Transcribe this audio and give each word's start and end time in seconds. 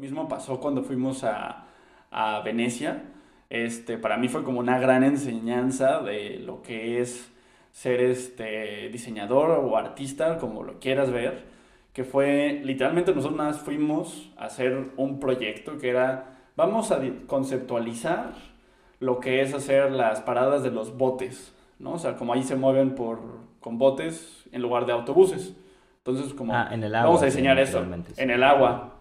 Lo 0.00 0.04
mismo 0.04 0.28
pasó 0.28 0.58
cuando 0.60 0.82
fuimos 0.82 1.24
a, 1.24 1.66
a 2.10 2.40
Venecia. 2.40 3.02
Este, 3.50 3.98
para 3.98 4.16
mí 4.16 4.28
fue 4.28 4.44
como 4.44 4.58
una 4.58 4.78
gran 4.78 5.04
enseñanza 5.04 6.00
de 6.00 6.38
lo 6.38 6.62
que 6.62 7.02
es 7.02 7.30
ser 7.70 8.00
este 8.00 8.88
diseñador 8.88 9.50
o 9.50 9.76
artista, 9.76 10.38
como 10.38 10.62
lo 10.62 10.80
quieras 10.80 11.10
ver, 11.10 11.44
que 11.92 12.04
fue 12.04 12.62
literalmente 12.64 13.14
nosotros 13.14 13.36
nada 13.36 13.50
más 13.50 13.60
fuimos 13.60 14.30
a 14.38 14.46
hacer 14.46 14.86
un 14.96 15.20
proyecto 15.20 15.76
que 15.76 15.90
era 15.90 16.38
vamos 16.56 16.90
a 16.92 17.02
conceptualizar 17.26 18.32
lo 19.00 19.20
que 19.20 19.42
es 19.42 19.52
hacer 19.52 19.92
las 19.92 20.22
paradas 20.22 20.62
de 20.62 20.70
los 20.70 20.96
botes, 20.96 21.54
¿no? 21.78 21.92
O 21.92 21.98
sea, 21.98 22.16
como 22.16 22.32
ahí 22.32 22.42
se 22.42 22.56
mueven 22.56 22.94
por 22.94 23.20
con 23.60 23.76
botes 23.76 24.48
en 24.50 24.62
lugar 24.62 24.86
de 24.86 24.92
autobuses. 24.92 25.54
Entonces, 25.98 26.32
como 26.32 26.54
ah, 26.54 26.70
en 26.72 26.84
el 26.84 26.94
agua, 26.94 27.08
vamos 27.08 27.20
a 27.20 27.26
diseñar 27.26 27.58
eso 27.58 27.84
en 28.16 28.30
el 28.30 28.42
agua. 28.42 28.96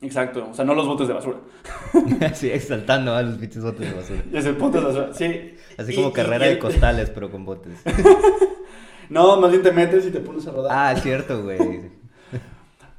Exacto, 0.00 0.48
o 0.50 0.54
sea, 0.54 0.64
no 0.64 0.74
los 0.74 0.86
botes 0.86 1.08
de 1.08 1.14
basura. 1.14 1.38
sí, 2.34 2.50
exaltando 2.50 3.14
a 3.14 3.22
los 3.22 3.38
bichos 3.38 3.64
botes 3.64 3.88
de 3.88 3.94
basura. 3.94 4.22
es 4.32 4.46
el 4.46 4.56
punto 4.56 4.78
de 4.78 4.84
basura, 4.84 5.12
sí. 5.12 5.56
Así 5.76 5.94
como 5.94 6.12
carrera 6.12 6.46
de 6.46 6.58
costales, 6.58 7.10
pero 7.10 7.30
con 7.30 7.44
botes. 7.44 7.80
no, 9.10 9.40
más 9.40 9.50
bien 9.50 9.62
te 9.62 9.72
metes 9.72 10.06
y 10.06 10.10
te 10.10 10.20
pones 10.20 10.46
a 10.46 10.52
rodar. 10.52 10.72
Ah, 10.72 11.00
cierto, 11.00 11.42
güey. 11.42 11.90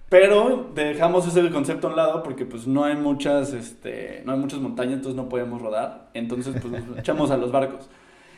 Pero 0.09 0.71
dejamos 0.73 1.27
ese 1.27 1.49
concepto 1.51 1.88
a 1.88 1.89
un 1.91 1.95
lado 1.95 2.23
porque 2.23 2.43
pues 2.43 2.65
no 2.65 2.83
hay 2.83 2.95
muchas, 2.95 3.53
este, 3.53 4.23
no 4.25 4.33
hay 4.33 4.39
muchas 4.39 4.59
montañas, 4.59 4.95
entonces 4.95 5.16
no 5.16 5.29
podemos 5.29 5.61
rodar. 5.61 6.09
Entonces 6.13 6.55
pues 6.59 6.85
nos 6.85 6.97
echamos 6.99 7.31
a 7.31 7.38
los 7.38 7.52
barcos. 7.52 7.89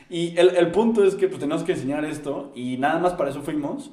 Y 0.09 0.37
el, 0.37 0.49
el 0.57 0.71
punto 0.71 1.03
es 1.05 1.15
que 1.15 1.29
pues 1.29 1.39
tenemos 1.39 1.63
que 1.63 1.71
enseñar 1.71 2.03
esto 2.03 2.51
y 2.53 2.77
nada 2.77 2.99
más 2.99 3.13
para 3.13 3.29
eso 3.29 3.41
fuimos. 3.41 3.91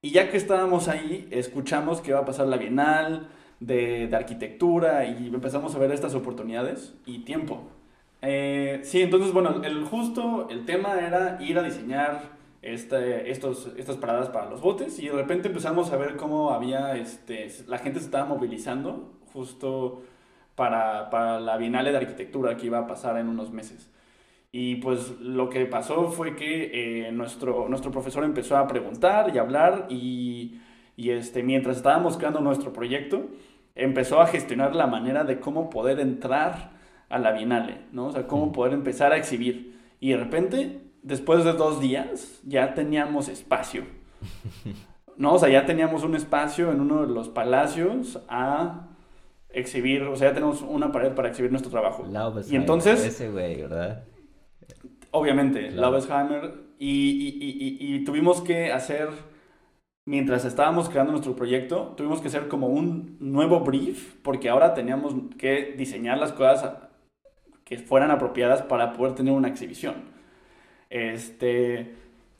Y 0.00 0.12
ya 0.12 0.30
que 0.30 0.36
estábamos 0.36 0.86
ahí, 0.86 1.26
escuchamos 1.32 2.00
que 2.00 2.10
iba 2.10 2.20
a 2.20 2.24
pasar 2.24 2.46
la 2.46 2.56
Bienal 2.56 3.28
de, 3.60 4.06
de 4.06 4.16
arquitectura 4.16 5.04
y 5.04 5.28
empezamos 5.28 5.74
a 5.74 5.78
ver 5.78 5.92
estas 5.92 6.14
oportunidades 6.14 6.94
y 7.06 7.20
tiempo. 7.20 7.62
Eh, 8.22 8.80
sí, 8.82 9.02
entonces 9.02 9.32
bueno, 9.32 9.62
el 9.62 9.84
justo, 9.84 10.48
el 10.50 10.64
tema 10.64 10.98
era 11.00 11.38
ir 11.40 11.58
a 11.58 11.62
diseñar 11.62 12.36
este, 12.62 13.30
estos, 13.30 13.72
estas 13.76 13.96
paradas 13.96 14.28
para 14.30 14.50
los 14.50 14.60
botes 14.60 14.98
y 14.98 15.06
de 15.06 15.12
repente 15.12 15.48
empezamos 15.48 15.92
a 15.92 15.96
ver 15.96 16.16
cómo 16.16 16.50
había, 16.50 16.96
este, 16.96 17.48
la 17.66 17.78
gente 17.78 18.00
se 18.00 18.06
estaba 18.06 18.24
movilizando 18.26 19.12
justo 19.32 20.02
para, 20.56 21.10
para 21.10 21.38
la 21.38 21.56
Bienal 21.56 21.84
de 21.84 21.96
Arquitectura 21.96 22.56
que 22.56 22.66
iba 22.66 22.78
a 22.78 22.86
pasar 22.86 23.18
en 23.18 23.28
unos 23.28 23.52
meses. 23.52 23.90
Y 24.50 24.76
pues 24.76 25.20
lo 25.20 25.50
que 25.50 25.66
pasó 25.66 26.10
fue 26.10 26.34
que 26.34 27.06
eh, 27.06 27.12
nuestro, 27.12 27.68
nuestro 27.68 27.90
profesor 27.90 28.24
empezó 28.24 28.56
a 28.56 28.66
preguntar 28.66 29.30
y 29.34 29.38
hablar 29.38 29.86
y, 29.90 30.58
y, 30.98 31.10
este, 31.10 31.42
mientras 31.42 31.78
estábamos 31.78 32.18
creando 32.18 32.40
nuestro 32.40 32.72
proyecto, 32.72 33.28
empezó 33.74 34.20
a 34.20 34.26
gestionar 34.26 34.74
la 34.74 34.86
manera 34.86 35.24
de 35.24 35.40
cómo 35.40 35.70
poder 35.70 36.00
entrar 36.00 36.72
a 37.08 37.18
la 37.18 37.32
Bienal, 37.32 37.86
¿no? 37.92 38.06
O 38.06 38.12
sea, 38.12 38.26
cómo 38.26 38.52
poder 38.52 38.74
empezar 38.74 39.12
a 39.12 39.16
exhibir. 39.16 39.78
Y 40.00 40.10
de 40.10 40.16
repente 40.18 40.80
después 41.02 41.44
de 41.44 41.52
dos 41.52 41.80
días 41.80 42.40
ya 42.44 42.74
teníamos 42.74 43.28
espacio. 43.28 43.84
¿No? 45.16 45.34
O 45.34 45.38
sea, 45.38 45.48
ya 45.48 45.66
teníamos 45.66 46.04
un 46.04 46.14
espacio 46.14 46.70
en 46.70 46.80
uno 46.80 47.04
de 47.04 47.12
los 47.12 47.28
palacios 47.28 48.20
a 48.28 48.88
exhibir, 49.50 50.02
o 50.02 50.14
sea, 50.14 50.28
ya 50.28 50.34
tenemos 50.34 50.62
una 50.62 50.92
pared 50.92 51.12
para 51.12 51.28
exhibir 51.28 51.50
nuestro 51.50 51.72
trabajo. 51.72 52.06
y 52.48 52.54
entonces... 52.54 53.04
Ese 53.04 53.30
güey, 53.30 53.62
¿verdad? 53.62 54.04
Obviamente, 55.10 55.70
Laubesheimer. 55.72 56.68
Y, 56.78 57.34
y, 57.40 57.94
y, 57.96 58.04
tuvimos 58.04 58.40
que 58.40 58.70
hacer, 58.70 59.08
mientras 60.08 60.46
estábamos 60.46 60.88
creando 60.88 61.12
nuestro 61.12 61.36
proyecto, 61.36 61.92
tuvimos 61.94 62.22
que 62.22 62.28
hacer 62.28 62.48
como 62.48 62.68
un 62.68 63.18
nuevo 63.20 63.60
brief, 63.60 64.14
porque 64.22 64.48
ahora 64.48 64.72
teníamos 64.72 65.14
que 65.36 65.74
diseñar 65.76 66.16
las 66.16 66.32
cosas 66.32 66.78
que 67.64 67.76
fueran 67.76 68.10
apropiadas 68.10 68.62
para 68.62 68.94
poder 68.94 69.14
tener 69.14 69.34
una 69.34 69.48
exhibición. 69.48 69.96
Este, 70.88 71.94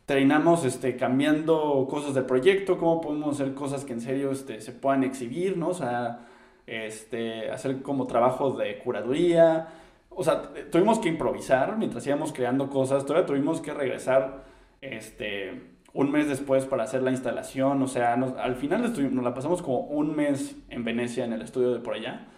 terminamos 0.06 0.64
este, 0.64 0.96
cambiando 0.96 1.86
cosas 1.90 2.14
del 2.14 2.24
proyecto, 2.24 2.78
cómo 2.78 3.02
podemos 3.02 3.38
hacer 3.38 3.52
cosas 3.52 3.84
que 3.84 3.92
en 3.92 4.00
serio 4.00 4.30
este, 4.30 4.62
se 4.62 4.72
puedan 4.72 5.04
exhibir, 5.04 5.58
¿no? 5.58 5.68
O 5.68 5.74
sea, 5.74 6.26
este, 6.66 7.50
hacer 7.50 7.82
como 7.82 8.06
trabajo 8.06 8.52
de 8.52 8.78
curaduría. 8.78 9.68
O 10.08 10.24
sea, 10.24 10.54
tuvimos 10.70 10.98
que 11.00 11.10
improvisar 11.10 11.76
mientras 11.76 12.06
íbamos 12.06 12.32
creando 12.32 12.70
cosas. 12.70 13.04
Todavía 13.04 13.26
tuvimos 13.26 13.60
que 13.60 13.74
regresar 13.74 14.44
este, 14.80 15.77
un 15.92 16.10
mes 16.10 16.28
después 16.28 16.66
para 16.66 16.84
hacer 16.84 17.02
la 17.02 17.10
instalación. 17.10 17.82
O 17.82 17.88
sea, 17.88 18.14
al 18.14 18.56
final 18.56 18.82
nos 18.82 19.24
la 19.24 19.34
pasamos 19.34 19.62
como 19.62 19.80
un 19.80 20.14
mes 20.16 20.56
en 20.68 20.84
Venecia, 20.84 21.24
en 21.24 21.32
el 21.32 21.42
estudio 21.42 21.72
de 21.72 21.80
por 21.80 21.94
allá. 21.94 22.28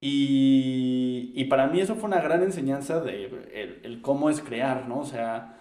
Y, 0.00 1.32
y, 1.34 1.44
para 1.44 1.68
mí 1.68 1.80
eso 1.80 1.94
fue 1.94 2.08
una 2.08 2.20
gran 2.20 2.42
enseñanza 2.42 3.00
de 3.00 3.80
el, 3.84 4.02
cómo 4.02 4.30
es 4.30 4.40
crear, 4.42 4.88
¿no? 4.88 5.00
O 5.00 5.04
sea, 5.04 5.60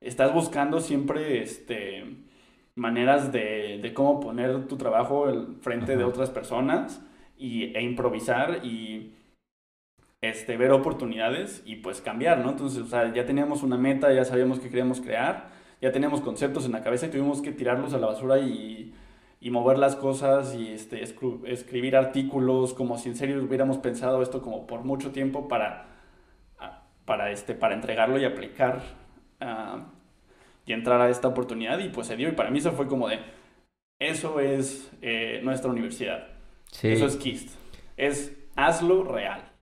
estás 0.00 0.32
buscando 0.32 0.80
siempre 0.80 1.42
este, 1.42 2.04
maneras 2.74 3.32
de, 3.32 3.80
de 3.82 3.94
cómo 3.94 4.18
poner 4.20 4.66
tu 4.66 4.78
trabajo 4.78 5.28
el 5.28 5.56
frente 5.60 5.96
de 5.96 6.04
otras 6.04 6.30
personas 6.30 7.02
y, 7.36 7.76
e 7.76 7.82
improvisar 7.82 8.64
y 8.64 9.14
este, 10.22 10.56
ver 10.56 10.70
oportunidades 10.72 11.62
y 11.66 11.76
pues 11.76 12.00
cambiar, 12.00 12.38
¿no? 12.38 12.50
Entonces, 12.50 12.82
o 12.82 12.86
sea, 12.86 13.12
ya 13.12 13.26
teníamos 13.26 13.62
una 13.62 13.76
meta, 13.76 14.12
ya 14.12 14.24
sabíamos 14.24 14.60
que 14.60 14.68
queríamos 14.68 15.00
crear, 15.00 15.50
ya 15.82 15.92
teníamos 15.92 16.22
conceptos 16.22 16.64
en 16.64 16.72
la 16.72 16.82
cabeza 16.82 17.06
y 17.06 17.10
tuvimos 17.10 17.42
que 17.42 17.52
tirarlos 17.52 17.92
a 17.92 17.98
la 17.98 18.06
basura 18.06 18.38
y 18.38 18.94
y 19.42 19.50
mover 19.50 19.76
las 19.76 19.96
cosas 19.96 20.54
y 20.54 20.68
este, 20.68 21.02
escribir 21.02 21.96
artículos 21.96 22.74
como 22.74 22.96
si 22.96 23.08
en 23.08 23.16
serio 23.16 23.42
hubiéramos 23.42 23.76
pensado 23.78 24.22
esto 24.22 24.40
como 24.40 24.68
por 24.68 24.84
mucho 24.84 25.10
tiempo 25.10 25.48
para, 25.48 25.88
para, 27.04 27.32
este, 27.32 27.54
para 27.54 27.74
entregarlo 27.74 28.20
y 28.20 28.24
aplicar 28.24 28.82
ah, 29.40 29.88
y 30.64 30.72
entrar 30.72 31.00
a 31.00 31.10
esta 31.10 31.26
oportunidad 31.26 31.80
y 31.80 31.88
pues 31.88 32.06
se 32.06 32.16
dio 32.16 32.28
y 32.28 32.32
para 32.32 32.50
mí 32.50 32.60
eso 32.60 32.70
fue 32.70 32.86
como 32.86 33.08
de, 33.08 33.18
eso 33.98 34.38
es 34.38 34.92
eh, 35.02 35.40
nuestra 35.42 35.72
universidad, 35.72 36.28
eso 36.80 37.06
es 37.06 37.16
KIST, 37.16 37.50
es 37.96 38.32
hazlo 38.54 39.02
real. 39.02 39.51